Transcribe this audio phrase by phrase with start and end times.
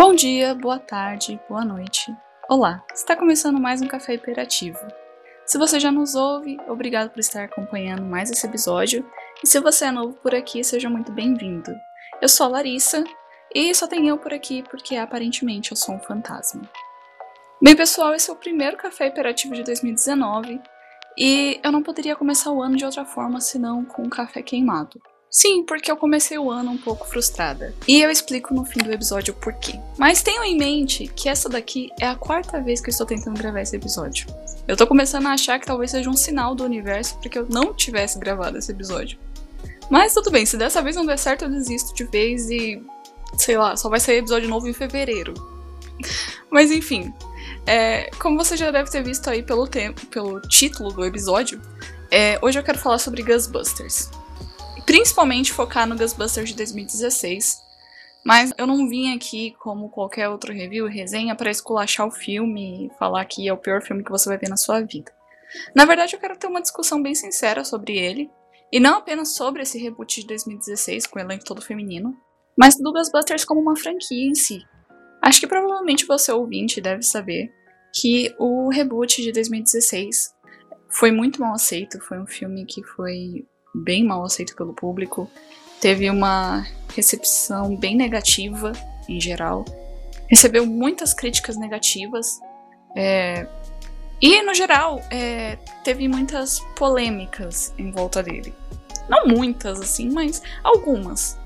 [0.00, 2.16] Bom dia, boa tarde, boa noite.
[2.48, 4.78] Olá, está começando mais um Café Hiperativo.
[5.44, 9.04] Se você já nos ouve, obrigado por estar acompanhando mais esse episódio.
[9.42, 11.72] E se você é novo por aqui, seja muito bem-vindo.
[12.22, 13.02] Eu sou a Larissa
[13.52, 16.62] e só tem eu por aqui porque aparentemente eu sou um fantasma.
[17.60, 20.60] Bem, pessoal, esse é o primeiro Café Hiperativo de 2019
[21.18, 25.02] e eu não poderia começar o ano de outra forma senão com um café queimado.
[25.30, 27.74] Sim, porque eu comecei o ano um pouco frustrada.
[27.86, 29.78] E eu explico no fim do episódio o porquê.
[29.98, 33.38] Mas tenham em mente que essa daqui é a quarta vez que eu estou tentando
[33.38, 34.26] gravar esse episódio.
[34.66, 37.46] Eu tô começando a achar que talvez seja um sinal do universo para que eu
[37.48, 39.18] não tivesse gravado esse episódio.
[39.90, 42.82] Mas tudo bem, se dessa vez não der certo, eu desisto de vez e.
[43.36, 45.34] sei lá, só vai sair episódio novo em fevereiro.
[46.50, 47.12] Mas enfim,
[47.66, 51.60] é, como você já deve ter visto aí pelo, tempo, pelo título do episódio,
[52.10, 54.10] é, hoje eu quero falar sobre Ghostbusters
[54.88, 57.62] principalmente focar no Ghostbusters de 2016.
[58.24, 62.98] Mas eu não vim aqui, como qualquer outro review, resenha, para esculachar o filme e
[62.98, 65.12] falar que é o pior filme que você vai ver na sua vida.
[65.76, 68.30] Na verdade, eu quero ter uma discussão bem sincera sobre ele,
[68.72, 72.16] e não apenas sobre esse reboot de 2016, com o elenco todo feminino,
[72.56, 74.62] mas do Ghostbusters como uma franquia em si.
[75.20, 77.52] Acho que provavelmente você ouvinte deve saber
[77.94, 80.34] que o reboot de 2016
[80.88, 85.30] foi muito mal aceito, foi um filme que foi bem mal aceito pelo público,
[85.80, 88.72] teve uma recepção bem negativa
[89.08, 89.64] em geral,
[90.28, 92.40] recebeu muitas críticas negativas
[92.96, 93.46] é,
[94.20, 98.52] e, no geral, é, teve muitas polêmicas em volta dele.
[99.08, 101.38] Não muitas, assim, mas algumas.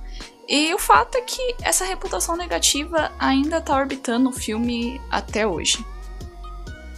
[0.48, 5.84] E o fato é que essa reputação negativa ainda tá orbitando o filme até hoje.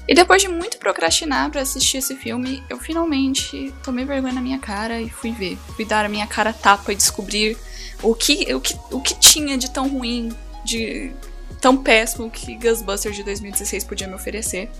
[0.06, 4.58] E depois de muito procrastinar para assistir esse filme, eu finalmente tomei vergonha na minha
[4.58, 5.56] cara e fui ver.
[5.74, 7.56] Fui dar a minha cara tapa e descobrir
[8.02, 10.30] o que, o que, o que tinha de tão ruim,
[10.64, 11.10] de
[11.60, 14.70] tão péssimo que Ghostbusters de 2016 podia me oferecer.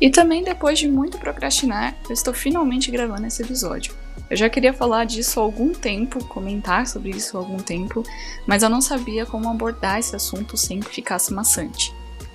[0.00, 3.94] E também depois de muito procrastinar, eu estou finalmente gravando esse episódio.
[4.30, 8.02] Eu já queria falar disso há algum tempo, comentar sobre isso há algum tempo,
[8.46, 11.92] mas eu não sabia como abordar esse assunto sem que ficasse maçante.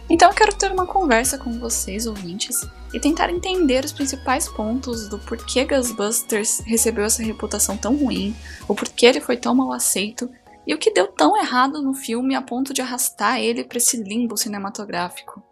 [0.10, 2.62] Então eu quero ter uma conversa com vocês, ouvintes,
[2.94, 8.36] e tentar entender os principais pontos do porquê Ghostbusters recebeu essa reputação tão ruim,
[8.68, 10.30] o porquê ele foi tão mal aceito
[10.68, 13.98] e o que deu tão errado no filme a ponto de arrastar ele para esse
[13.98, 15.44] limbo cinematográfico.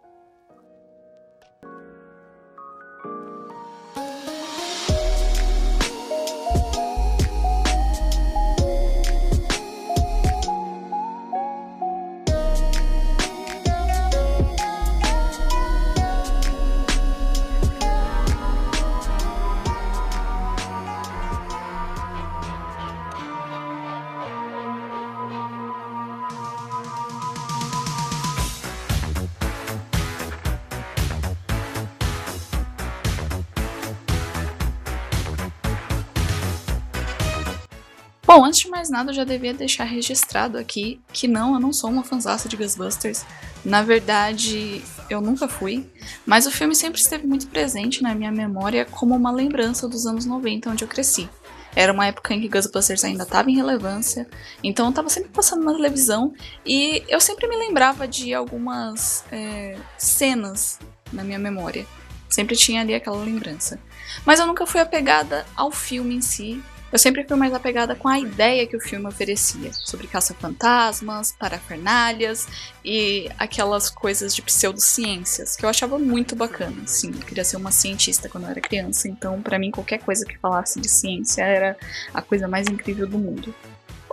[38.26, 41.74] Bom, antes de mais nada, eu já devia deixar registrado aqui que não, eu não
[41.74, 43.22] sou uma fanzaça de Ghostbusters.
[43.62, 45.86] Na verdade, eu nunca fui,
[46.24, 50.24] mas o filme sempre esteve muito presente na minha memória como uma lembrança dos anos
[50.24, 51.28] 90, onde eu cresci.
[51.76, 54.26] Era uma época em que Ghostbusters ainda estava em relevância,
[54.62, 56.32] então eu estava sempre passando na televisão
[56.64, 60.78] e eu sempre me lembrava de algumas é, cenas
[61.12, 61.84] na minha memória.
[62.28, 63.78] Sempre tinha ali aquela lembrança.
[64.24, 66.62] Mas eu nunca fui apegada ao filme em si,
[66.94, 72.46] eu sempre fui mais apegada com a ideia que o filme oferecia sobre caça-fantasmas, parafernálias
[72.84, 76.86] e aquelas coisas de pseudociências que eu achava muito bacana.
[76.86, 80.24] Sim, eu queria ser uma cientista quando eu era criança, então para mim qualquer coisa
[80.24, 81.76] que falasse de ciência era
[82.14, 83.52] a coisa mais incrível do mundo.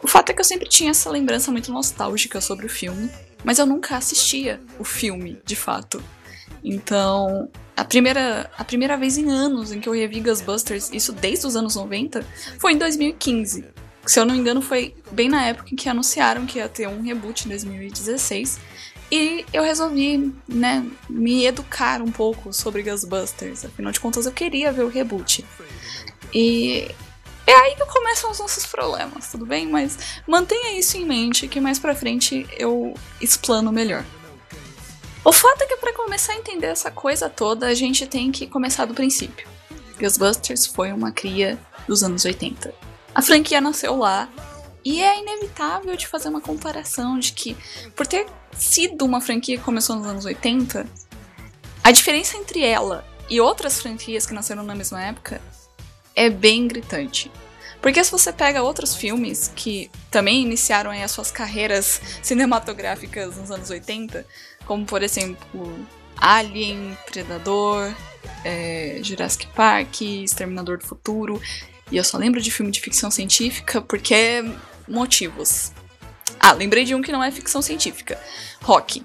[0.02, 3.12] O fato é que eu sempre tinha essa lembrança muito nostálgica sobre o filme,
[3.44, 6.04] mas eu nunca assistia o filme, de fato.
[6.64, 7.48] Então,
[7.82, 11.56] a primeira, a primeira vez em anos em que eu revi Ghostbusters, isso desde os
[11.56, 12.24] anos 90,
[12.60, 13.66] foi em 2015.
[14.06, 16.88] Se eu não me engano, foi bem na época em que anunciaram que ia ter
[16.88, 18.60] um reboot em 2016.
[19.12, 23.66] E eu resolvi, né, me educar um pouco sobre Ghostbusters.
[23.66, 25.44] Afinal de contas, eu queria ver o reboot.
[26.32, 26.88] E
[27.48, 29.68] é aí que começam os nossos problemas, tudo bem?
[29.68, 29.98] Mas
[30.28, 34.06] mantenha isso em mente que mais pra frente eu explano melhor.
[35.24, 38.48] O fato é que para começar a entender essa coisa toda, a gente tem que
[38.48, 39.48] começar do princípio.
[40.00, 42.74] Ghostbusters foi uma cria dos anos 80.
[43.14, 44.28] A franquia nasceu lá
[44.84, 47.56] e é inevitável de fazer uma comparação de que,
[47.96, 48.26] por ter
[48.58, 50.88] sido uma franquia que começou nos anos 80,
[51.84, 55.40] a diferença entre ela e outras franquias que nasceram na mesma época
[56.16, 57.32] é bem gritante.
[57.82, 63.70] Porque se você pega outros filmes que também iniciaram as suas carreiras cinematográficas nos anos
[63.70, 64.26] 80,
[64.66, 65.86] como por exemplo
[66.18, 67.94] Alien, Predador,
[68.44, 71.42] é, Jurassic Park, Exterminador do Futuro,
[71.92, 74.44] e eu só lembro de filme de ficção científica porque
[74.88, 75.72] motivos.
[76.40, 78.20] Ah, lembrei de um que não é ficção científica:
[78.62, 79.04] Rock.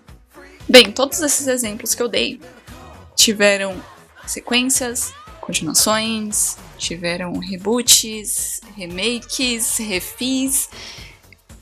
[0.69, 2.41] Bem, todos esses exemplos que eu dei
[3.15, 3.81] tiveram
[4.27, 10.69] sequências, continuações, tiveram reboots, remakes, refis.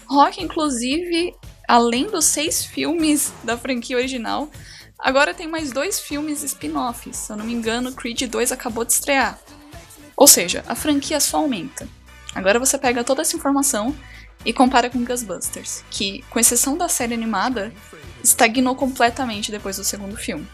[0.07, 1.35] Rock, inclusive,
[1.69, 4.51] além dos seis filmes da franquia original,
[4.99, 7.17] agora tem mais dois filmes spin-offs.
[7.17, 9.39] Se eu não me engano, Creed 2 acabou de estrear.
[10.17, 11.89] Ou seja, a franquia só aumenta.
[12.35, 13.95] Agora você pega toda essa informação
[14.45, 17.73] e compara com Ghostbusters, que, com exceção da série animada,
[18.23, 20.47] estagnou completamente depois do segundo filme.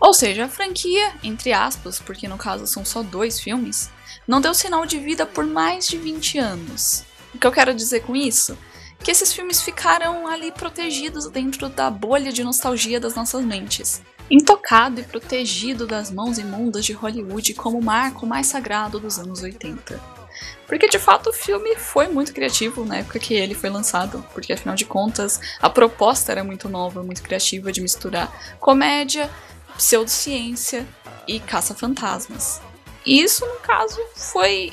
[0.00, 3.90] Ou seja, a franquia, entre aspas, porque no caso são só dois filmes,
[4.26, 7.04] não deu sinal de vida por mais de 20 anos.
[7.34, 8.56] O que eu quero dizer com isso?
[9.02, 14.02] Que esses filmes ficaram ali protegidos dentro da bolha de nostalgia das nossas mentes.
[14.30, 19.42] Intocado e protegido das mãos imundas de Hollywood como o marco mais sagrado dos anos
[19.42, 20.18] 80.
[20.66, 24.52] Porque de fato o filme foi muito criativo na época que ele foi lançado, porque
[24.52, 28.30] afinal de contas a proposta era muito nova, muito criativa de misturar
[28.60, 29.30] comédia,
[29.76, 30.86] pseudociência
[31.26, 32.60] e caça-fantasmas.
[33.06, 34.72] E isso, no caso, foi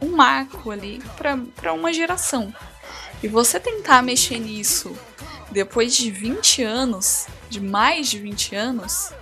[0.00, 2.52] um marco ali para uma geração.
[3.24, 4.94] E você tentar mexer nisso
[5.50, 9.14] depois de 20 anos, de mais de 20 anos,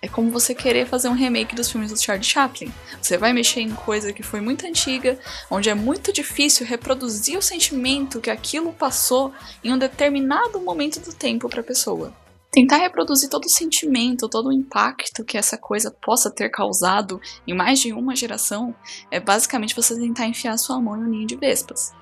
[0.00, 2.72] é como você querer fazer um remake dos filmes do Charlie Chaplin.
[3.02, 5.18] Você vai mexer em coisa que foi muito antiga,
[5.50, 9.30] onde é muito difícil reproduzir o sentimento que aquilo passou
[9.62, 12.14] em um determinado momento do tempo para a pessoa.
[12.50, 17.52] Tentar reproduzir todo o sentimento, todo o impacto que essa coisa possa ter causado em
[17.52, 18.74] mais de uma geração
[19.10, 21.92] é basicamente você tentar enfiar sua mão um ninho de vespas.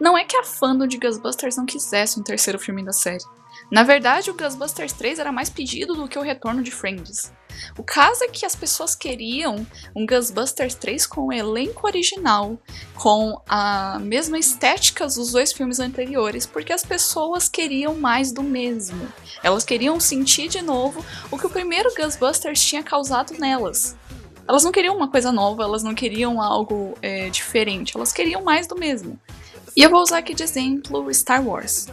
[0.00, 3.24] Não é que a fandom de Ghostbusters não quisesse um terceiro filme da série.
[3.70, 7.32] Na verdade, o Ghostbusters 3 era mais pedido do que o retorno de Friends.
[7.78, 12.58] O caso é que as pessoas queriam um Ghostbusters 3 com o elenco original,
[12.94, 19.06] com a mesma estética dos dois filmes anteriores, porque as pessoas queriam mais do mesmo.
[19.42, 23.96] Elas queriam sentir de novo o que o primeiro Ghostbusters tinha causado nelas.
[24.46, 28.66] Elas não queriam uma coisa nova, elas não queriam algo é, diferente, elas queriam mais
[28.66, 29.18] do mesmo.
[29.76, 31.88] E eu vou usar aqui de exemplo Star Wars.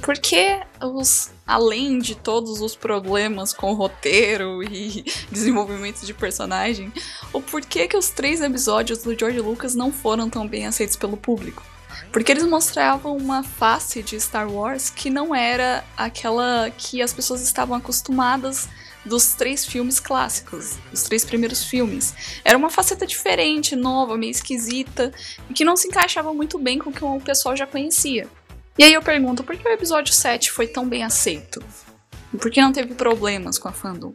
[0.00, 6.92] Porque os, além de todos os problemas com roteiro e desenvolvimento de personagem,
[7.32, 11.16] o porquê que os três episódios do George Lucas não foram tão bem aceitos pelo
[11.16, 11.62] público?
[12.10, 17.42] Porque eles mostravam uma face de Star Wars que não era aquela que as pessoas
[17.42, 18.68] estavam acostumadas
[19.04, 22.14] dos três filmes clássicos, dos três primeiros filmes.
[22.44, 25.12] Era uma faceta diferente, nova, meio esquisita,
[25.48, 28.28] e que não se encaixava muito bem com o que o pessoal já conhecia.
[28.78, 31.62] E aí eu pergunto, por que o episódio 7 foi tão bem aceito?
[32.38, 34.14] Por que não teve problemas com a fandom?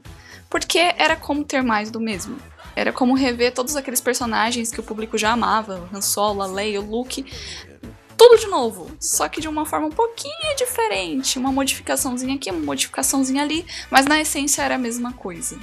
[0.49, 2.37] Porque era como ter mais do mesmo.
[2.75, 6.81] Era como rever todos aqueles personagens que o público já amava, Han Solo, a Leia,
[6.81, 7.25] o Luke,
[8.17, 12.65] tudo de novo, só que de uma forma um pouquinho diferente, uma modificaçãozinha aqui, uma
[12.65, 15.59] modificaçãozinha ali, mas na essência era a mesma coisa.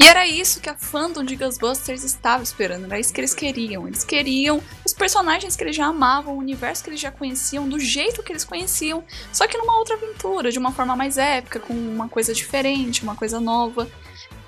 [0.00, 3.86] E era isso que a fandom de Ghostbusters estava esperando, era isso que eles queriam.
[3.86, 7.78] Eles queriam os personagens que eles já amavam, o universo que eles já conheciam, do
[7.78, 11.74] jeito que eles conheciam, só que numa outra aventura, de uma forma mais épica, com
[11.74, 13.86] uma coisa diferente, uma coisa nova.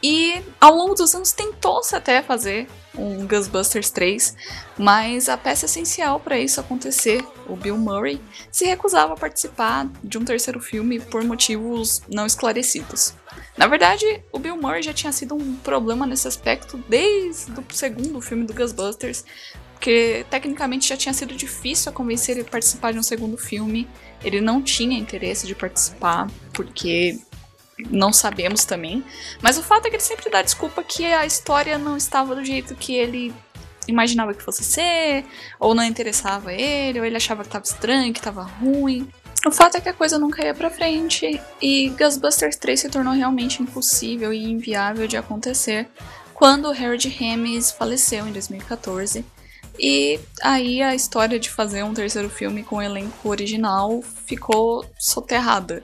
[0.02, 2.66] E ao longo dos anos tentou-se até fazer
[2.96, 4.34] um Ghostbusters 3,
[4.78, 8.20] mas a peça essencial para isso acontecer, o Bill Murray,
[8.50, 13.14] se recusava a participar de um terceiro filme por motivos não esclarecidos.
[13.56, 18.20] Na verdade, o Bill Murray já tinha sido um problema nesse aspecto desde o segundo
[18.20, 19.24] filme do Ghostbusters,
[19.74, 23.88] porque tecnicamente já tinha sido difícil a convencer ele a participar de um segundo filme.
[24.22, 27.18] Ele não tinha interesse de participar, porque
[27.90, 29.04] não sabemos também.
[29.40, 32.44] Mas o fato é que ele sempre dá desculpa que a história não estava do
[32.44, 33.34] jeito que ele
[33.88, 35.24] imaginava que fosse ser,
[35.58, 39.08] ou não interessava ele, ou ele achava que estava estranho, que estava ruim.
[39.46, 43.12] O fato é que a coisa nunca ia pra frente e Ghostbusters 3 se tornou
[43.12, 45.88] realmente impossível e inviável de acontecer
[46.32, 49.24] quando Harold Ramis faleceu em 2014.
[49.78, 55.82] E aí a história de fazer um terceiro filme com o elenco original ficou soterrada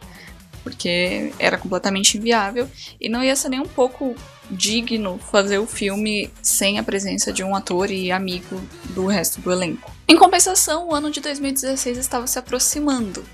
[0.69, 2.69] porque era completamente inviável
[3.01, 4.15] e não ia ser nem um pouco
[4.51, 8.61] digno fazer o filme sem a presença de um ator e amigo
[8.91, 9.91] do resto do elenco.
[10.07, 13.25] Em compensação, o ano de 2016 estava se aproximando.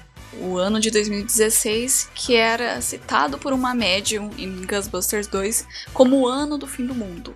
[0.40, 6.28] O ano de 2016, que era citado por uma médium em Ghostbusters 2 como o
[6.28, 7.34] ano do fim do mundo.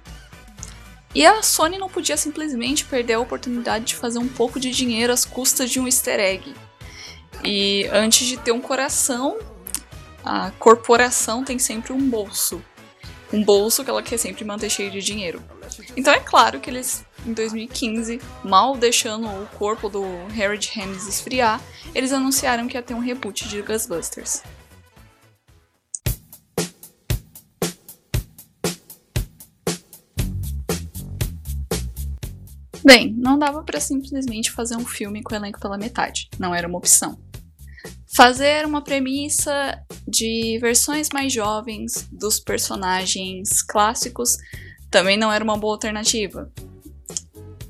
[1.14, 5.12] E a Sony não podia simplesmente perder a oportunidade de fazer um pouco de dinheiro
[5.12, 6.54] às custas de um easter egg.
[7.44, 9.38] E antes de ter um coração,
[10.24, 12.62] a corporação tem sempre um bolso.
[13.32, 15.42] Um bolso que ela quer sempre manter cheio de dinheiro.
[15.96, 21.60] Então é claro que eles, em 2015, mal deixando o corpo do Harry James esfriar,
[21.94, 24.42] eles anunciaram que ia ter um reboot de Ghostbusters.
[32.84, 36.66] Bem, não dava para simplesmente fazer um filme com o elenco pela metade, não era
[36.66, 37.18] uma opção.
[38.14, 44.36] Fazer uma premissa de versões mais jovens dos personagens clássicos
[44.90, 46.50] também não era uma boa alternativa.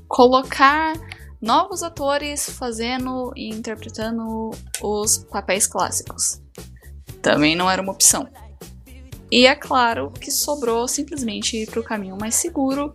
[0.07, 0.93] Colocar
[1.41, 6.41] novos atores fazendo e interpretando os papéis clássicos
[7.21, 8.27] também não era uma opção.
[9.31, 12.93] E é claro que sobrou simplesmente para o caminho mais seguro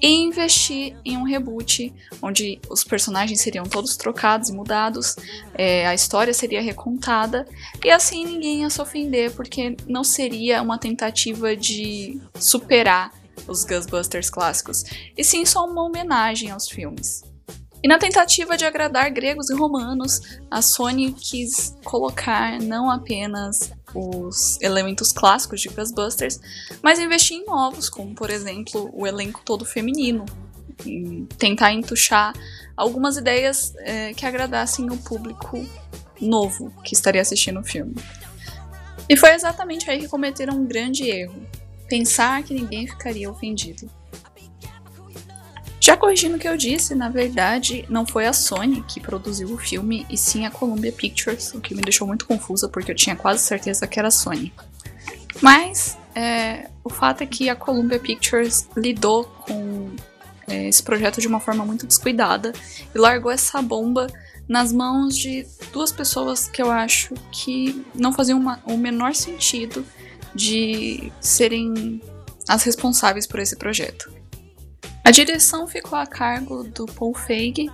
[0.00, 1.92] e investir em um reboot
[2.22, 5.16] onde os personagens seriam todos trocados e mudados,
[5.54, 7.46] é, a história seria recontada
[7.84, 13.12] e assim ninguém ia se ofender porque não seria uma tentativa de superar
[13.46, 14.84] os Ghostbusters clássicos,
[15.16, 17.29] e sim só uma homenagem aos filmes.
[17.82, 20.20] E na tentativa de agradar gregos e romanos,
[20.50, 26.38] a Sony quis colocar não apenas os elementos clássicos de Ghostbusters,
[26.82, 30.26] mas investir em novos, como por exemplo o elenco todo feminino,
[30.84, 32.34] e tentar entuchar
[32.76, 35.66] algumas ideias é, que agradassem o público
[36.20, 37.94] novo que estaria assistindo o filme.
[39.08, 41.46] E foi exatamente aí que cometeram um grande erro:
[41.88, 43.90] pensar que ninguém ficaria ofendido.
[45.90, 49.58] Já corrigindo o que eu disse, na verdade, não foi a Sony que produziu o
[49.58, 53.16] filme, e sim a Columbia Pictures, o que me deixou muito confusa porque eu tinha
[53.16, 54.52] quase certeza que era a Sony.
[55.42, 59.90] Mas é, o fato é que a Columbia Pictures lidou com
[60.46, 62.52] é, esse projeto de uma forma muito descuidada
[62.94, 64.06] e largou essa bomba
[64.48, 69.84] nas mãos de duas pessoas que eu acho que não faziam uma, o menor sentido
[70.36, 72.00] de serem
[72.46, 74.19] as responsáveis por esse projeto.
[75.04, 77.70] A direção ficou a cargo do Paul Feig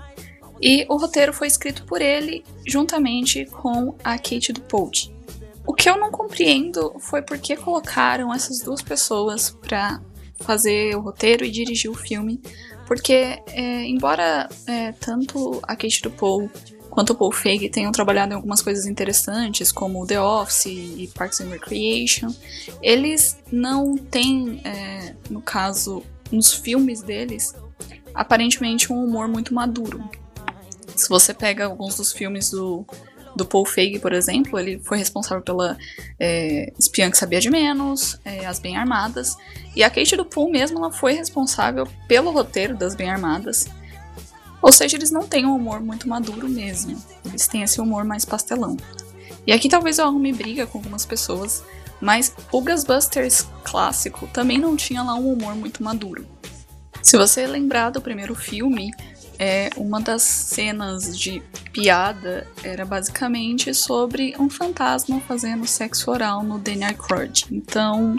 [0.61, 5.12] e o roteiro foi escrito por ele juntamente com a Kate Dupont.
[5.66, 10.00] O que eu não compreendo foi por que colocaram essas duas pessoas para
[10.40, 12.40] fazer o roteiro e dirigir o filme,
[12.87, 16.50] porque é, embora é, tanto a Kate Dupont
[16.88, 21.40] quanto o Paul Feig tenham trabalhado em algumas coisas interessantes, como The Office e Parks
[21.42, 22.33] and Recreation,
[22.80, 27.54] eles não têm, é, no caso, nos filmes deles,
[28.14, 30.09] aparentemente um humor muito maduro.
[30.95, 32.87] Se você pega alguns dos filmes do,
[33.37, 35.76] do Paul Feig, por exemplo, ele foi responsável pela
[36.18, 39.37] é, Espiã que Sabia de Menos, é, As Bem Armadas,
[39.75, 43.68] e a Kate do Paul mesmo ela foi responsável pelo roteiro das Bem Armadas.
[44.62, 48.25] Ou seja, eles não têm um humor muito maduro mesmo, eles têm esse humor mais
[48.25, 48.76] pastelão.
[49.47, 51.62] E aqui talvez eu arrume briga com algumas pessoas,
[52.00, 56.26] mas o Ghostbusters clássico também não tinha lá um humor muito maduro.
[57.03, 58.91] Se você lembrar do primeiro filme,
[59.38, 66.59] é, uma das cenas de piada era basicamente sobre um fantasma fazendo sexo oral no
[66.59, 67.47] Danny Aykroyd.
[67.50, 68.17] Então,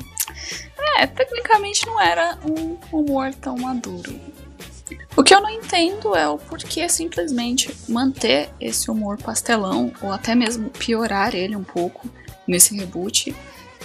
[0.98, 4.19] é, tecnicamente não era um humor tão maduro.
[5.15, 10.36] O que eu não entendo é o porquê simplesmente manter esse humor pastelão, ou até
[10.36, 12.07] mesmo piorar ele um pouco
[12.48, 13.36] nesse reboot,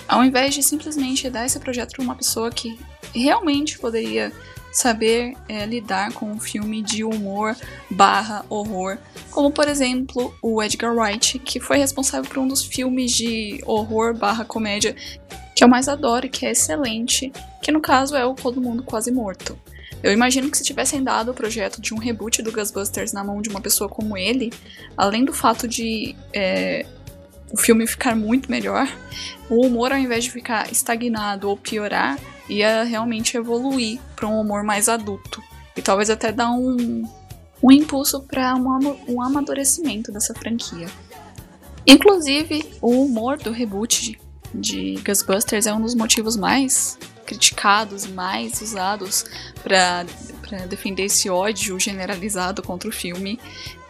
[0.09, 2.79] ao invés de simplesmente dar esse projeto para uma pessoa que
[3.15, 4.33] realmente poderia
[4.73, 7.55] saber é, lidar com um filme de humor
[7.91, 8.97] barra horror,
[9.31, 14.15] como por exemplo o Edgar Wright, que foi responsável por um dos filmes de horror
[14.15, 14.97] barra comédia
[15.55, 17.31] que eu mais adoro e que é excelente,
[17.63, 19.59] que no caso é o Todo Mundo Quase Morto.
[20.03, 23.41] Eu imagino que se tivessem dado o projeto de um reboot do Ghostbusters na mão
[23.41, 24.53] de uma pessoa como ele,
[24.97, 26.85] além do fato de é,
[27.53, 28.89] o filme ficar muito melhor,
[29.49, 32.19] o humor, ao invés de ficar estagnado ou piorar,
[32.49, 35.43] ia realmente evoluir para um humor mais adulto.
[35.77, 37.05] E talvez até dar um,
[37.63, 40.87] um impulso para um, um amadurecimento dessa franquia.
[41.87, 44.19] Inclusive, o humor do reboot
[44.55, 49.25] de, Ghostbusters é um dos motivos mais criticados, mais usados
[49.63, 50.05] para
[50.69, 53.39] defender esse ódio generalizado contra o filme.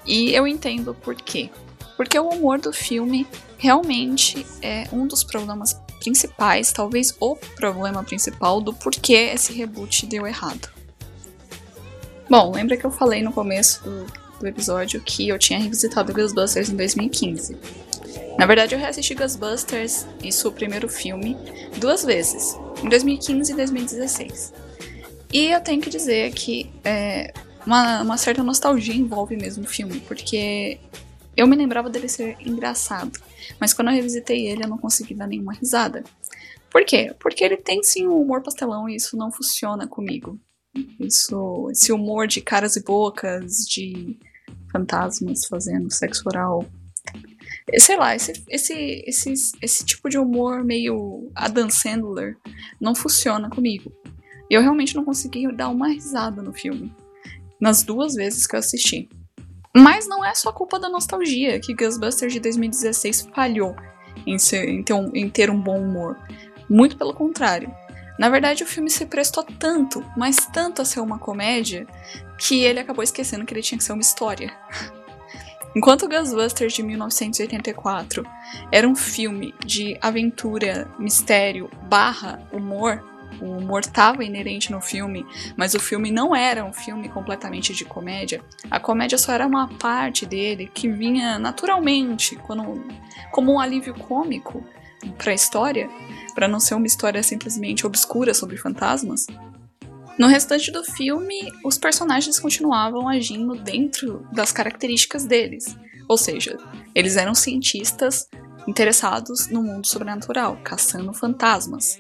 [0.07, 1.51] E eu entendo por quê.
[1.97, 3.27] Porque o humor do filme
[3.63, 10.27] realmente é um dos problemas principais, talvez o problema principal do porquê esse reboot deu
[10.27, 10.69] errado.
[12.29, 14.07] Bom, lembra que eu falei no começo do,
[14.41, 17.57] do episódio que eu tinha revisitado Ghostbusters em 2015.
[18.37, 21.37] Na verdade, eu reassisti Ghostbusters, isso o primeiro filme,
[21.77, 24.53] duas vezes, em 2015 e 2016.
[25.33, 27.33] E eu tenho que dizer que é,
[27.65, 30.81] uma, uma certa nostalgia envolve mesmo o filme, porque
[31.37, 33.21] eu me lembrava dele ser engraçado,
[33.61, 36.03] mas quando eu revisitei ele eu não consegui dar nenhuma risada.
[36.71, 37.15] Por quê?
[37.21, 40.41] Porque ele tem sim um humor pastelão e isso não funciona comigo.
[40.99, 44.19] Isso, esse humor de caras e bocas, de
[44.73, 46.65] fantasmas fazendo sexo oral.
[47.79, 52.39] Sei lá, esse, esse, esse, esse tipo de humor meio Adam Sandler
[52.81, 53.93] não funciona comigo.
[54.51, 56.95] E eu realmente não consegui dar uma risada no filme.
[57.61, 59.09] Nas duas vezes que eu assisti.
[59.75, 63.75] Mas não é só culpa da nostalgia que Ghostbusters de 2016 falhou
[64.27, 66.19] em, ser, em, ter um, em ter um bom humor.
[66.69, 67.75] Muito pelo contrário.
[68.19, 71.87] Na verdade, o filme se prestou tanto, mas tanto a ser uma comédia,
[72.39, 74.53] que ele acabou esquecendo que ele tinha que ser uma história.
[75.75, 78.27] Enquanto Ghostbusters de 1984
[78.71, 83.03] era um filme de aventura, mistério, barra humor,
[83.41, 85.25] o humor estava inerente no filme,
[85.57, 88.43] mas o filme não era um filme completamente de comédia.
[88.71, 92.85] A comédia só era uma parte dele que vinha naturalmente, quando,
[93.31, 94.65] como um alívio cômico
[95.19, 95.89] para a história,
[96.35, 99.27] para não ser uma história simplesmente obscura sobre fantasmas.
[100.19, 105.77] No restante do filme, os personagens continuavam agindo dentro das características deles,
[106.09, 106.59] ou seja,
[106.95, 108.29] eles eram cientistas
[108.67, 111.99] interessados no mundo sobrenatural, caçando fantasmas.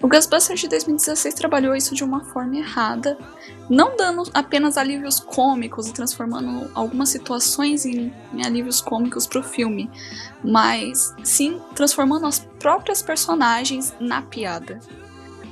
[0.00, 3.16] O Ghostbusters de 2016 trabalhou isso de uma forma errada,
[3.70, 9.42] não dando apenas alívios cômicos e transformando algumas situações em, em alívios cômicos para o
[9.42, 9.90] filme,
[10.42, 14.80] mas sim transformando as próprias personagens na piada.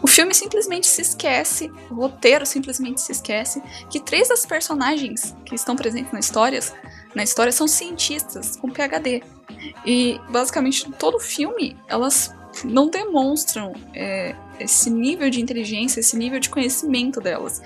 [0.02, 5.54] O filme simplesmente se esquece, o roteiro simplesmente se esquece, que três das personagens que
[5.54, 6.58] estão presentes na história,
[7.14, 9.22] na história são cientistas com PhD.
[9.86, 12.34] E basicamente todo o filme elas
[12.64, 17.62] não demonstram é, esse nível de inteligência, esse nível de conhecimento delas.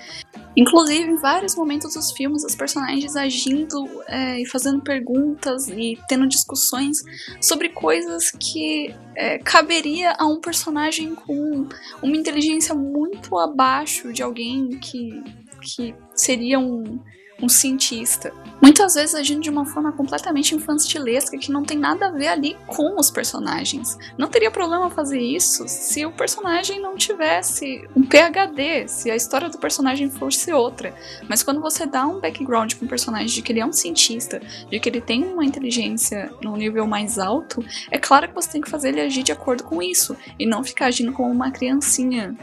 [0.55, 6.27] Inclusive, em vários momentos dos filmes, os personagens agindo é, e fazendo perguntas e tendo
[6.27, 7.03] discussões
[7.39, 11.67] sobre coisas que é, caberia a um personagem com
[12.01, 15.21] uma inteligência muito abaixo de alguém que,
[15.61, 16.99] que seria um,
[17.41, 18.33] um cientista.
[18.61, 22.57] Muitas vezes agindo de uma forma completamente infantilesca que não tem nada a ver ali
[22.65, 23.97] com os personagens.
[24.17, 29.49] Não teria problema fazer isso se o personagem não tivesse um PhD, se a história
[29.49, 30.93] do personagem fosse outra.
[31.29, 34.41] Mas quando você dá um background para um personagem de que ele é um cientista,
[34.69, 38.61] de que ele tem uma inteligência no nível mais alto, é claro que você tem
[38.61, 42.35] que fazer ele agir de acordo com isso e não ficar agindo como uma criancinha.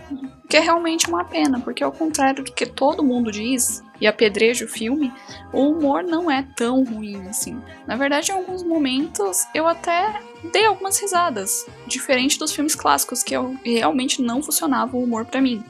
[0.49, 4.65] Que é realmente uma pena, porque ao contrário do que todo mundo diz, e apedreja
[4.65, 5.13] o filme,
[5.53, 7.61] o humor não é tão ruim assim.
[7.87, 10.21] Na verdade, em alguns momentos eu até
[10.53, 15.41] dei algumas risadas, diferente dos filmes clássicos que eu, realmente não funcionava o humor para
[15.41, 15.65] mim.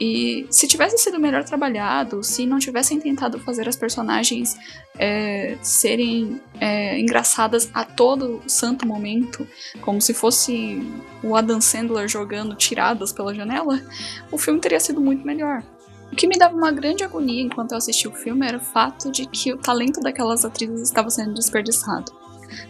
[0.00, 4.56] E se tivesse sido melhor trabalhado, se não tivessem tentado fazer as personagens
[4.98, 9.46] é, serem é, engraçadas a todo santo momento,
[9.80, 10.82] como se fosse
[11.22, 13.80] o Adam Sandler jogando tiradas pela janela,
[14.32, 15.62] o filme teria sido muito melhor.
[16.12, 19.10] O que me dava uma grande agonia enquanto eu assistia o filme era o fato
[19.10, 22.23] de que o talento daquelas atrizes estava sendo desperdiçado.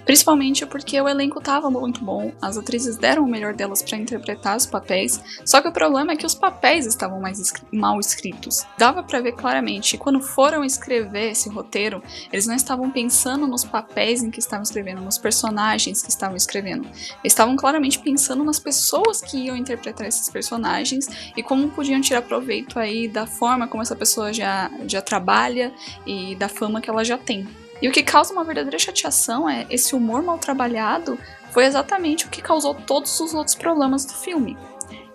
[0.04, 4.56] Principalmente porque o elenco estava muito bom, as atrizes deram o melhor delas para interpretar
[4.56, 8.64] os papéis, só que o problema é que os papéis estavam mais mal escritos.
[8.78, 14.22] Dava para ver claramente, quando foram escrever esse roteiro, eles não estavam pensando nos papéis
[14.22, 16.88] em que estavam escrevendo, nos personagens que estavam escrevendo.
[17.22, 22.78] Estavam claramente pensando nas pessoas que iam interpretar esses personagens e como podiam tirar proveito
[22.78, 25.72] aí da forma como essa pessoa já, já trabalha
[26.06, 27.63] e da fama que ela já tem.
[27.82, 31.18] E o que causa uma verdadeira chateação é esse humor mal trabalhado
[31.50, 34.56] foi exatamente o que causou todos os outros problemas do filme.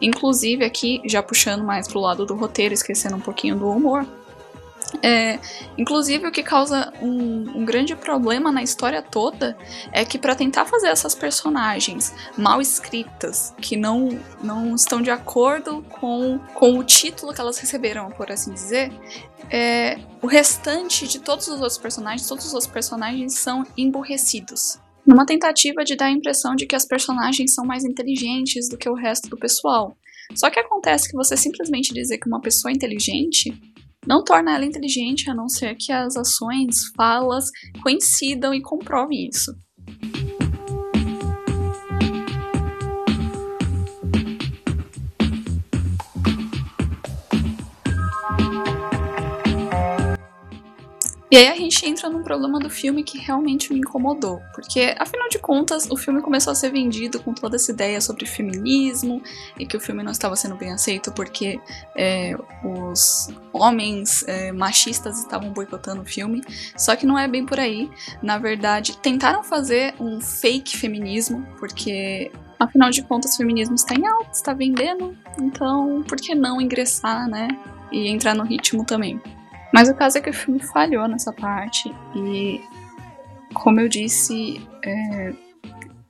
[0.02, 4.08] Inclusive, aqui, já puxando mais pro lado do roteiro, esquecendo um pouquinho do humor.
[5.04, 5.40] É,
[5.78, 9.56] inclusive, o que causa um, um, grande problema na história toda
[9.92, 15.84] é que, para tentar fazer essas personagens mal escritas, que não, não estão de acordo
[15.84, 18.92] com, com o título que elas receberam, por assim dizer,
[19.50, 24.80] é, o restante de todos os outros personagens, todos os personagens são emburrecidos.
[25.06, 28.90] Numa tentativa de dar a impressão de que as personagens são mais inteligentes do que
[28.90, 29.96] o resto do pessoal.
[30.36, 33.52] Só que acontece que você simplesmente dizer que uma pessoa é inteligente
[34.10, 37.46] não torna ela inteligente a não ser que as ações, falas
[37.84, 39.54] coincidam e comprovem isso.
[51.32, 55.30] E aí a gente entra num problema do filme que realmente me incomodou, porque afinal
[55.30, 59.22] de contas o filme começou a ser vendido com toda essa ideia sobre feminismo
[59.58, 61.60] e que o filme não estava sendo bem aceito porque
[61.96, 66.42] é, os homens é, machistas estavam boicotando o filme,
[66.76, 67.92] só que não é bem por aí.
[68.24, 74.08] Na verdade, tentaram fazer um fake feminismo, porque afinal de contas o feminismo está em
[74.08, 77.48] alta, está vendendo, então por que não ingressar, né?
[77.92, 79.22] E entrar no ritmo também.
[79.80, 82.60] Mas o caso é que o filme falhou nessa parte e,
[83.54, 85.34] como eu disse, é,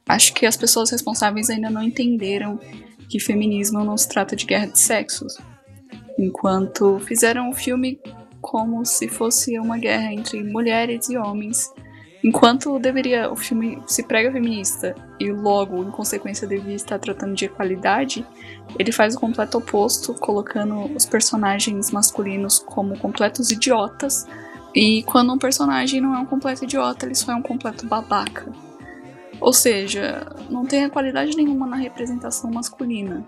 [0.08, 2.60] acho que as pessoas responsáveis ainda não entenderam
[3.08, 5.38] que feminismo não se trata de guerra de sexos.
[6.17, 8.01] Enquanto fizeram o filme
[8.41, 11.71] como se fosse uma guerra entre mulheres e homens
[12.23, 17.45] Enquanto deveria o filme se prega feminista e logo, em consequência, devia estar tratando de
[17.45, 18.25] equalidade,
[18.77, 24.27] ele faz o completo oposto, colocando os personagens masculinos como completos idiotas.
[24.75, 28.51] E quando um personagem não é um completo idiota, ele só é um completo babaca.
[29.39, 33.25] Ou seja, não tem qualidade nenhuma na representação masculina.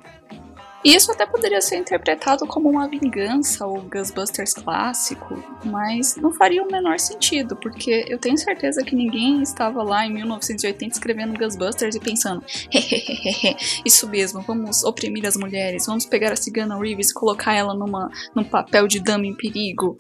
[0.84, 6.72] Isso até poderia ser interpretado como uma vingança ou Ghostbusters clássico, mas não faria o
[6.72, 12.00] menor sentido, porque eu tenho certeza que ninguém estava lá em 1980 escrevendo Ghostbusters e
[12.00, 17.54] pensando, hehehehe, isso mesmo, vamos oprimir as mulheres, vamos pegar a Cigana Reeves e colocar
[17.54, 19.98] ela numa, num papel de dama em perigo.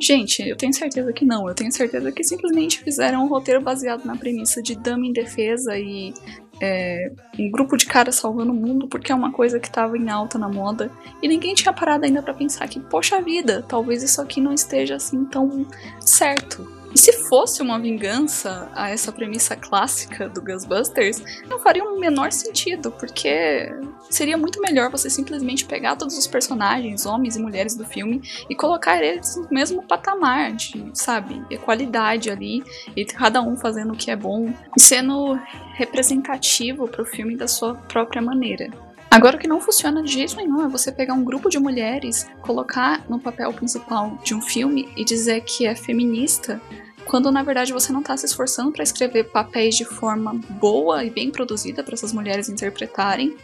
[0.00, 4.04] Gente, eu tenho certeza que não, eu tenho certeza que simplesmente fizeram um roteiro baseado
[4.04, 6.12] na premissa de dama em defesa e
[6.60, 10.08] é, um grupo de caras salvando o mundo porque é uma coisa que estava em
[10.08, 10.90] alta na moda
[11.22, 14.96] e ninguém tinha parado ainda para pensar que, poxa vida, talvez isso aqui não esteja
[14.96, 15.66] assim tão
[16.00, 16.75] certo.
[16.96, 22.00] E se fosse uma vingança a essa premissa clássica do Ghostbusters, não faria o um
[22.00, 23.70] menor sentido, porque
[24.08, 28.54] seria muito melhor você simplesmente pegar todos os personagens, homens e mulheres do filme, e
[28.54, 32.64] colocar eles no mesmo patamar de, sabe, equalidade ali,
[32.96, 35.38] e cada um fazendo o que é bom, e sendo
[35.74, 38.70] representativo para o filme da sua própria maneira.
[39.10, 42.26] Agora, o que não funciona de jeito nenhum é você pegar um grupo de mulheres,
[42.40, 46.60] colocar no papel principal de um filme e dizer que é feminista,
[47.06, 51.10] quando na verdade você não está se esforçando para escrever papéis de forma boa e
[51.10, 53.36] bem produzida para essas mulheres interpretarem,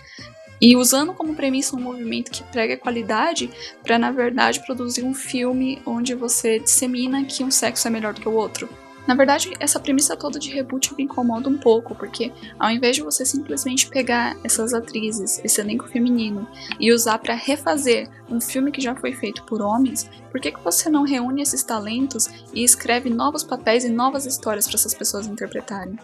[0.61, 3.51] e usando como premissa um movimento que prega qualidade
[3.83, 8.21] para na verdade produzir um filme onde você dissemina que um sexo é melhor do
[8.21, 8.69] que o outro.
[9.07, 13.03] Na verdade, essa premissa toda de reboot me incomoda um pouco, porque ao invés de
[13.03, 16.47] você simplesmente pegar essas atrizes, esse elenco feminino,
[16.79, 20.61] e usar para refazer um filme que já foi feito por homens, por que, que
[20.63, 25.27] você não reúne esses talentos e escreve novos papéis e novas histórias para essas pessoas
[25.27, 25.99] interpretarem?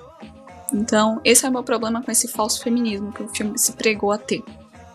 [0.73, 4.13] Então, esse é o meu problema com esse falso feminismo que o filme se pregou
[4.13, 4.43] a ter.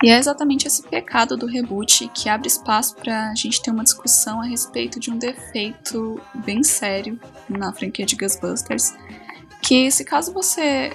[0.03, 3.85] E é exatamente esse pecado do reboot que abre espaço para a gente ter uma
[3.85, 8.93] discussão a respeito de um defeito bem sério na franquia de Ghostbusters.
[9.61, 10.91] Que, se caso você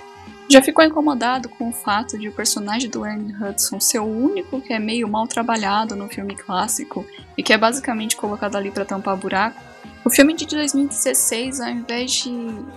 [0.46, 4.60] já ficou incomodado com o fato de o personagem do Ernie Hudson ser o único
[4.60, 8.84] que é meio mal trabalhado no filme clássico e que é basicamente colocado ali para
[8.84, 9.58] tampar buraco,
[10.04, 12.30] o filme de 2016, ao invés de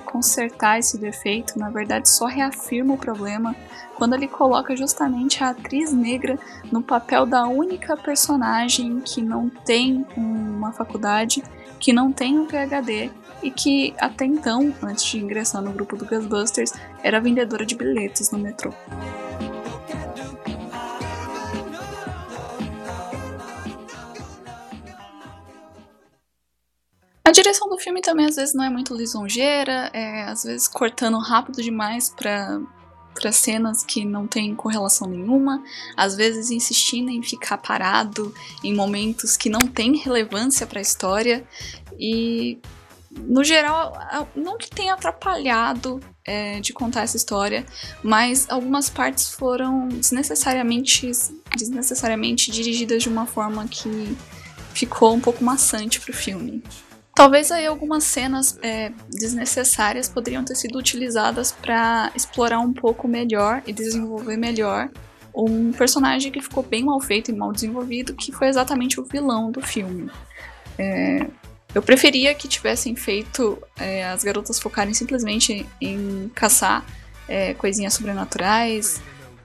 [0.06, 3.56] consertar esse defeito, na verdade só reafirma o problema
[3.96, 6.38] quando ele coloca justamente a atriz negra
[6.72, 11.44] no papel da única personagem que não tem uma faculdade,
[11.80, 13.12] que não tem um PhD
[13.44, 18.32] e que até então, antes de ingressar no grupo do Ghostbusters, era vendedora de bilhetes
[18.32, 18.74] no metrô.
[27.32, 31.18] A direção do filme também às vezes não é muito lisonjeira, é às vezes cortando
[31.18, 32.60] rápido demais para
[33.14, 35.64] para cenas que não tem correlação nenhuma,
[35.96, 41.48] às vezes insistindo em ficar parado em momentos que não tem relevância para a história
[41.98, 42.60] e
[43.10, 43.94] no geral
[44.36, 47.66] não que tenha atrapalhado é, de contar essa história,
[48.04, 51.10] mas algumas partes foram desnecessariamente
[51.56, 54.18] desnecessariamente dirigidas de uma forma que
[54.74, 56.62] ficou um pouco maçante para o filme.
[57.14, 63.62] Talvez aí algumas cenas é, desnecessárias poderiam ter sido utilizadas para explorar um pouco melhor
[63.68, 64.90] e desenvolver melhor
[65.34, 69.52] um personagem que ficou bem mal feito e mal desenvolvido, que foi exatamente o vilão
[69.52, 70.10] do filme.
[70.78, 71.28] É,
[71.74, 76.86] eu preferia que tivessem feito é, as garotas focarem simplesmente em caçar
[77.28, 79.02] é, coisinhas sobrenaturais,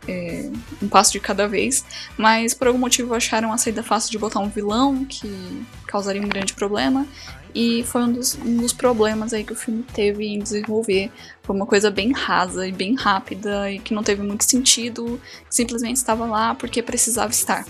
[0.09, 0.51] é,
[0.83, 1.85] um passo de cada vez,
[2.17, 6.29] mas por algum motivo acharam a saída fácil de botar um vilão que causaria um
[6.29, 7.07] grande problema
[7.57, 11.11] e foi um dos, um dos problemas aí que o filme teve em desenvolver.
[11.43, 15.97] Foi uma coisa bem rasa e bem rápida e que não teve muito sentido, simplesmente
[15.97, 17.65] estava lá porque precisava estar.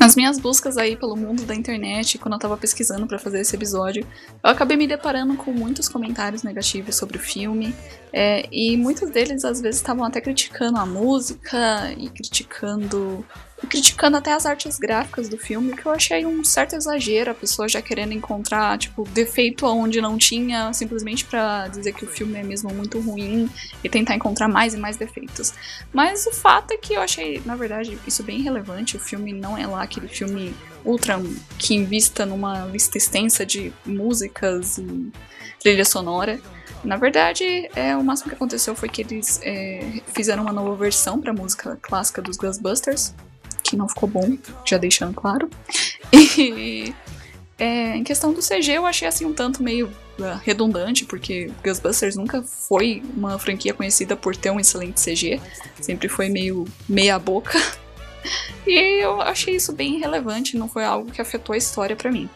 [0.00, 3.54] Nas minhas buscas aí pelo mundo da internet, quando eu tava pesquisando para fazer esse
[3.54, 4.06] episódio,
[4.42, 7.74] eu acabei me deparando com muitos comentários negativos sobre o filme,
[8.10, 13.24] é, e muitos deles às vezes estavam até criticando a música e criticando
[13.68, 17.68] criticando até as artes gráficas do filme, que eu achei um certo exagero, a pessoa
[17.68, 22.42] já querendo encontrar, tipo, defeito onde não tinha, simplesmente para dizer que o filme é
[22.42, 23.48] mesmo muito ruim
[23.82, 25.52] e tentar encontrar mais e mais defeitos.
[25.92, 29.56] Mas o fato é que eu achei, na verdade, isso bem relevante, o filme não
[29.56, 31.20] é lá aquele filme ultra
[31.58, 35.12] que invista numa lista extensa de músicas e
[35.60, 36.40] trilha sonora.
[36.84, 41.20] Na verdade, é, o máximo que aconteceu foi que eles é, fizeram uma nova versão
[41.20, 43.14] para a música clássica dos Ghostbusters,
[43.72, 45.48] que não ficou bom, já deixando claro.
[46.12, 46.94] E
[47.58, 49.86] é, em questão do CG, eu achei assim um tanto meio
[50.18, 55.40] uh, redundante, porque Ghostbusters nunca foi uma franquia conhecida por ter um excelente CG,
[55.80, 57.58] sempre foi meio meia boca.
[58.64, 62.30] E eu achei isso bem irrelevante, não foi algo que afetou a história para mim.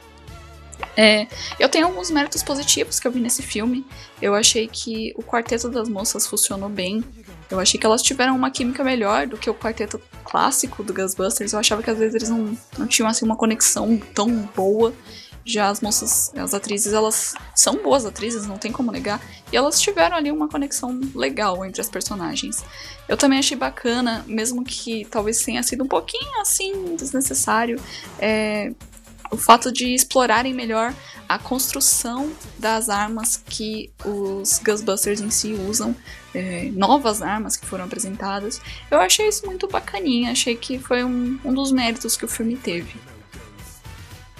[0.96, 1.28] É,
[1.60, 3.86] eu tenho alguns méritos positivos que eu vi nesse filme.
[4.20, 7.04] Eu achei que o quarteto das moças funcionou bem.
[7.50, 11.52] Eu achei que elas tiveram uma química melhor do que o quarteto clássico do Ghostbusters.
[11.52, 14.92] Eu achava que às vezes eles não, não tinham assim uma conexão tão boa.
[15.44, 19.20] Já as moças, as atrizes, elas são boas atrizes, não tem como negar.
[19.52, 22.64] E elas tiveram ali uma conexão legal entre as personagens.
[23.08, 27.80] Eu também achei bacana, mesmo que talvez tenha sido um pouquinho assim desnecessário,
[28.18, 28.72] é,
[29.30, 30.94] o fato de explorarem melhor
[31.28, 35.94] a construção das armas que os Ghostbusters em si usam,
[36.34, 38.60] é, novas armas que foram apresentadas.
[38.90, 42.56] Eu achei isso muito bacaninha, achei que foi um, um dos méritos que o filme
[42.56, 42.94] teve.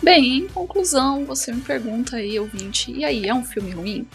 [0.02, 4.06] Bem, em conclusão, você me pergunta aí, ouvinte, e aí, é um filme ruim?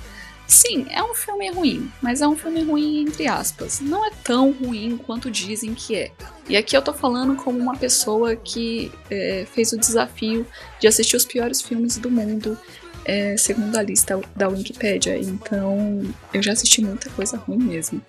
[0.52, 3.80] Sim, é um filme ruim, mas é um filme ruim entre aspas.
[3.80, 6.12] Não é tão ruim quanto dizem que é.
[6.50, 10.46] E aqui eu tô falando como uma pessoa que é, fez o desafio
[10.78, 12.60] de assistir os piores filmes do mundo,
[13.06, 15.18] é, segundo a lista da Wikipedia.
[15.18, 16.02] Então
[16.34, 18.02] eu já assisti muita coisa ruim mesmo.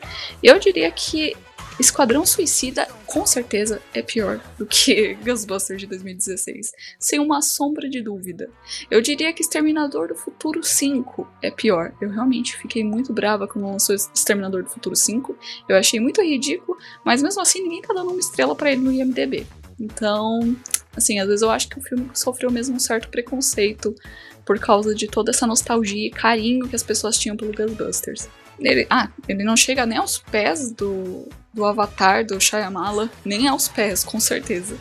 [0.43, 1.37] Eu diria que
[1.83, 8.01] Esquadrão Suicida, com certeza, é pior do que Ghostbusters de 2016, sem uma sombra de
[8.01, 8.49] dúvida.
[8.89, 11.93] Eu diria que Exterminador do Futuro 5 é pior.
[12.01, 15.37] Eu realmente fiquei muito brava quando lançou Exterminador do Futuro 5.
[15.69, 18.93] Eu achei muito ridículo, mas mesmo assim ninguém tá dando uma estrela para ele no
[18.93, 19.45] IMDb.
[19.79, 20.57] Então,
[20.97, 23.93] assim, às vezes eu acho que o filme sofreu mesmo um certo preconceito
[24.45, 28.29] por causa de toda essa nostalgia e carinho que as pessoas tinham pelo Ghostbusters.
[28.61, 33.69] Ele, ah, ele não chega nem aos pés do, do Avatar do Shyamala, nem aos
[33.69, 34.77] pés, com certeza.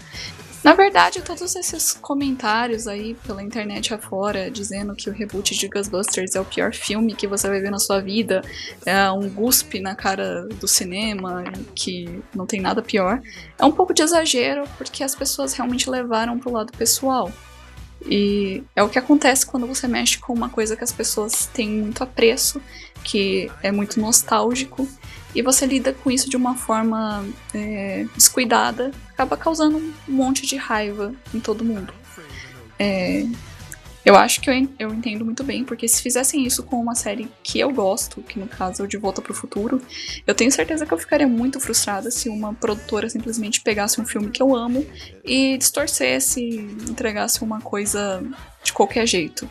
[0.64, 6.36] Na verdade, todos esses comentários aí pela internet afora, dizendo que o reboot de Ghostbusters
[6.36, 8.44] é o pior filme que você vai ver na sua vida,
[8.86, 13.20] é um guspe na cara do cinema, que não tem nada pior,
[13.58, 17.32] é um pouco de exagero, porque as pessoas realmente levaram pro lado pessoal.
[18.06, 21.70] E é o que acontece quando você mexe com uma coisa que as pessoas têm
[21.70, 22.62] muito apreço,
[23.04, 24.88] que é muito nostálgico,
[25.34, 30.56] e você lida com isso de uma forma é, descuidada, acaba causando um monte de
[30.56, 31.94] raiva em todo mundo.
[32.78, 33.26] É,
[34.04, 37.30] eu acho que eu, eu entendo muito bem, porque se fizessem isso com uma série
[37.44, 39.80] que eu gosto, que no caso é De Volta para o Futuro,
[40.26, 44.32] eu tenho certeza que eu ficaria muito frustrada se uma produtora simplesmente pegasse um filme
[44.32, 44.86] que eu amo
[45.24, 46.42] e distorcesse,
[46.90, 48.24] entregasse uma coisa
[48.64, 49.48] de qualquer jeito.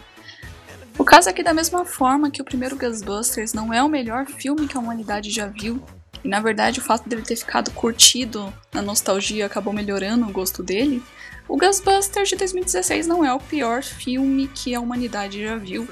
[1.01, 4.27] O caso é que, da mesma forma que o primeiro Ghostbusters não é o melhor
[4.27, 5.83] filme que a humanidade já viu,
[6.23, 10.63] e na verdade o fato dele ter ficado curtido na nostalgia acabou melhorando o gosto
[10.63, 11.03] dele,
[11.49, 15.89] o Ghostbusters de 2016 não é o pior filme que a humanidade já viu.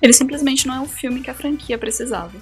[0.00, 2.40] Ele simplesmente não é o filme que a franquia precisava.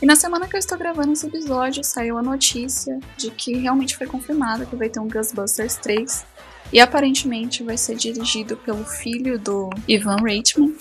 [0.00, 3.96] E na semana que eu estou gravando esse episódio, saiu a notícia de que realmente
[3.96, 6.24] foi confirmado que vai ter um Ghostbusters 3.
[6.72, 10.74] E aparentemente vai ser dirigido pelo filho do Ivan Reitman,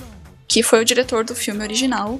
[0.48, 2.20] que foi o diretor do filme original,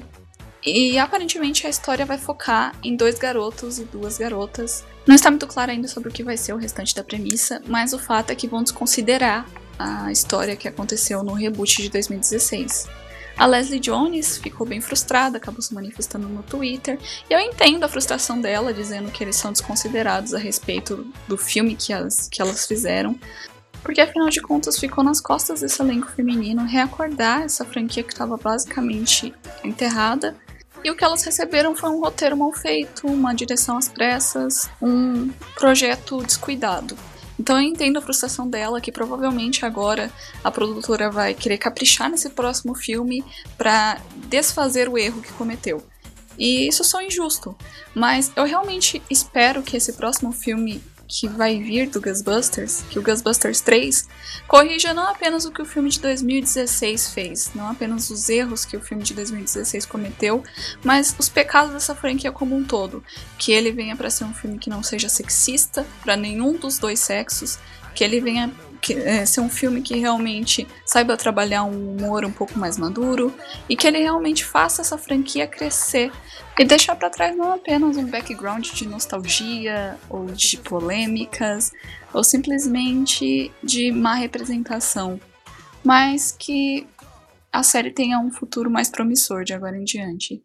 [0.64, 4.84] e aparentemente a história vai focar em dois garotos e duas garotas.
[5.06, 7.92] Não está muito claro ainda sobre o que vai ser o restante da premissa, mas
[7.92, 9.46] o fato é que vão desconsiderar
[9.78, 12.88] a história que aconteceu no reboot de 2016.
[13.36, 17.88] A Leslie Jones ficou bem frustrada, acabou se manifestando no Twitter, e eu entendo a
[17.88, 22.66] frustração dela, dizendo que eles são desconsiderados a respeito do filme que, as, que elas
[22.66, 23.18] fizeram,
[23.82, 28.36] porque afinal de contas ficou nas costas desse elenco feminino reacordar essa franquia que estava
[28.36, 30.34] basicamente enterrada
[30.82, 35.30] e o que elas receberam foi um roteiro mal feito, uma direção às pressas, um
[35.54, 36.96] projeto descuidado.
[37.38, 40.10] Então eu entendo a frustração dela, que provavelmente agora
[40.42, 43.24] a produtora vai querer caprichar nesse próximo filme
[43.58, 45.84] para desfazer o erro que cometeu.
[46.38, 47.56] E isso só é injusto.
[47.94, 53.02] Mas eu realmente espero que esse próximo filme que vai vir do Ghostbusters, que o
[53.02, 54.08] Ghostbusters 3,
[54.46, 58.76] corrija não apenas o que o filme de 2016 fez, não apenas os erros que
[58.76, 60.42] o filme de 2016 cometeu,
[60.82, 63.02] mas os pecados dessa franquia como um todo.
[63.38, 67.00] Que ele venha para ser um filme que não seja sexista para nenhum dos dois
[67.00, 67.58] sexos,
[67.94, 72.30] que ele venha que, é, ser um filme que realmente saiba trabalhar um humor um
[72.30, 73.34] pouco mais maduro
[73.68, 76.12] e que ele realmente faça essa franquia crescer
[76.58, 81.70] e deixar para trás não apenas um background de nostalgia ou de polêmicas
[82.12, 85.20] ou simplesmente de má representação,
[85.84, 86.86] mas que
[87.52, 90.42] a série tenha um futuro mais promissor de agora em diante.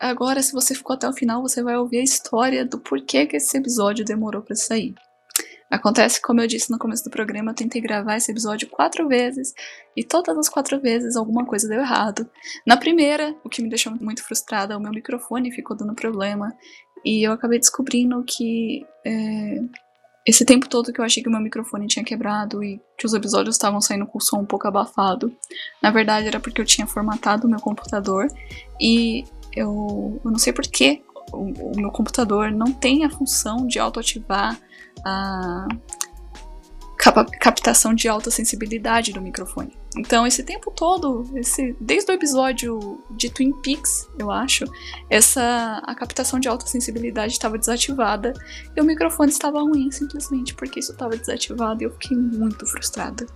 [0.00, 3.36] Agora, se você ficou até o final, você vai ouvir a história do porquê que
[3.36, 4.94] esse episódio demorou para sair.
[5.70, 9.52] Acontece, como eu disse no começo do programa, eu tentei gravar esse episódio quatro vezes
[9.94, 12.28] e todas as quatro vezes alguma coisa deu errado.
[12.66, 16.56] Na primeira, o que me deixou muito frustrada, o meu microfone ficou dando problema
[17.04, 19.58] e eu acabei descobrindo que é,
[20.26, 23.12] esse tempo todo que eu achei que o meu microfone tinha quebrado e que os
[23.12, 25.34] episódios estavam saindo com o som um pouco abafado,
[25.82, 28.26] na verdade era porque eu tinha formatado o meu computador
[28.80, 31.02] e eu, eu não sei porquê
[31.32, 34.58] o, o meu computador não tem a função de autoativar
[35.04, 35.66] a
[37.40, 39.72] captação de alta sensibilidade do microfone.
[39.96, 44.64] Então, esse tempo todo, esse, desde o episódio de Twin Peaks, eu acho,
[45.08, 48.32] essa a captação de alta sensibilidade estava desativada
[48.76, 53.26] e o microfone estava ruim simplesmente porque isso estava desativado e eu fiquei muito frustrada.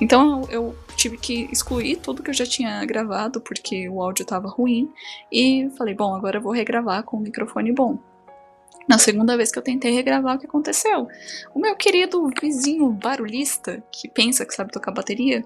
[0.00, 4.22] Então, eu, eu tive que excluir tudo que eu já tinha gravado porque o áudio
[4.22, 4.90] estava ruim
[5.32, 7.98] e falei, bom, agora eu vou regravar com o microfone bom.
[8.88, 11.08] Na segunda vez que eu tentei regravar, o que aconteceu?
[11.54, 15.44] O meu querido vizinho barulhista, que pensa que sabe tocar bateria,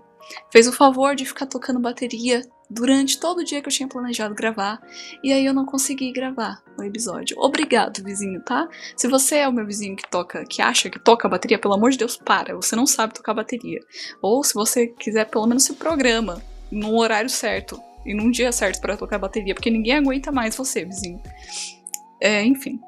[0.51, 4.35] fez o favor de ficar tocando bateria durante todo o dia que eu tinha planejado
[4.35, 4.81] gravar,
[5.25, 7.37] e aí eu não consegui gravar o episódio.
[7.41, 8.69] Obrigado, vizinho, tá?
[8.97, 11.91] Se você é o meu vizinho que toca, que acha que toca bateria, pelo amor
[11.91, 13.81] de Deus, para, você não sabe tocar bateria.
[14.23, 18.81] Ou se você quiser, pelo menos se programa num horário certo e num dia certo
[18.81, 21.21] para tocar bateria, porque ninguém aguenta mais você, vizinho.
[22.21, 22.79] É, enfim.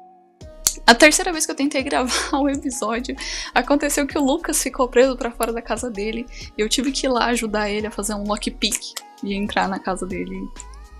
[0.85, 3.15] A terceira vez que eu tentei gravar o episódio,
[3.53, 6.25] aconteceu que o Lucas ficou preso para fora da casa dele.
[6.57, 9.79] E eu tive que ir lá ajudar ele a fazer um lockpick e entrar na
[9.79, 10.47] casa dele.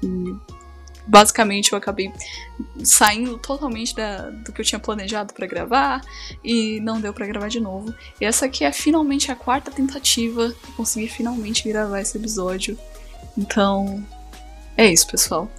[0.04, 0.36] E
[1.06, 2.12] basicamente eu acabei
[2.84, 6.02] saindo totalmente da, do que eu tinha planejado para gravar
[6.44, 7.94] e não deu para gravar de novo.
[8.20, 12.78] E essa aqui é finalmente a quarta tentativa de conseguir finalmente gravar esse episódio.
[13.38, 14.06] Então,
[14.78, 15.50] é isso, pessoal.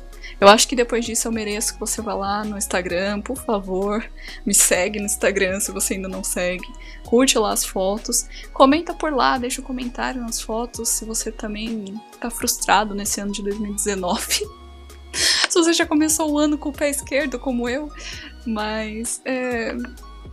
[0.40, 4.04] Eu acho que depois disso eu mereço que você vá lá no Instagram, por favor,
[4.44, 6.66] me segue no Instagram se você ainda não segue.
[7.04, 12.00] Curte lá as fotos, comenta por lá, deixa um comentário nas fotos se você também
[12.20, 14.46] tá frustrado nesse ano de 2019.
[15.12, 17.88] se você já começou o ano com o pé esquerdo, como eu,
[18.46, 19.74] mas é,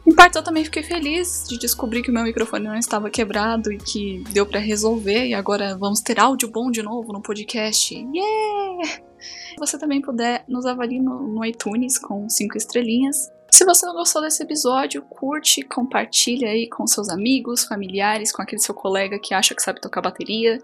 [0.06, 3.72] em parte eu também fiquei feliz de descobrir que o meu microfone não estava quebrado
[3.72, 7.94] e que deu para resolver e agora vamos ter áudio bom de novo no podcast.
[7.94, 9.11] Yeah!
[9.60, 13.30] Você também puder, nos avalie no, no iTunes com cinco estrelinhas.
[13.52, 18.62] Se você não gostou desse episódio, curte, compartilha aí com seus amigos, familiares, com aquele
[18.62, 20.58] seu colega que acha que sabe tocar bateria.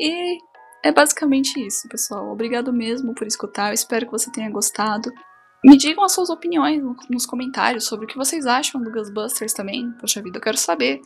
[0.00, 0.38] E
[0.82, 2.30] é basicamente isso, pessoal.
[2.32, 3.70] Obrigado mesmo por escutar.
[3.70, 5.12] Eu espero que você tenha gostado.
[5.64, 9.90] Me digam as suas opiniões nos comentários sobre o que vocês acham do Ghostbusters também.
[10.00, 11.00] Poxa vida, eu quero saber.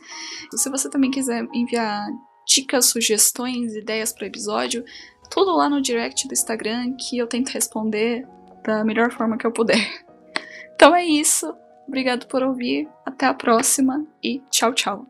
[0.55, 2.05] Se você também quiser enviar
[2.47, 4.83] dicas, sugestões, ideias para o episódio,
[5.31, 8.27] tudo lá no direct do Instagram que eu tento responder
[8.63, 9.79] da melhor forma que eu puder.
[10.73, 11.55] Então é isso.
[11.87, 12.89] Obrigado por ouvir.
[13.05, 15.05] Até a próxima e tchau, tchau.